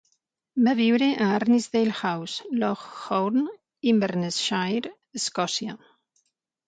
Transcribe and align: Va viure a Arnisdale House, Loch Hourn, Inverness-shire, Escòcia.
Va 0.67 0.71
viure 0.79 1.09
a 1.25 1.27
Arnisdale 1.33 1.93
House, 1.99 2.39
Loch 2.63 2.87
Hourn, 3.17 3.45
Inverness-shire, 3.93 4.95
Escòcia. 5.21 5.77